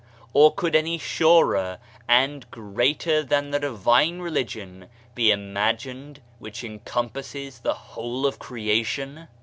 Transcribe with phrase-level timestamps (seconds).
[0.33, 7.75] Or could any surer and greater than the divine religion be imagined which encompasses the
[7.75, 9.27] whole of creation?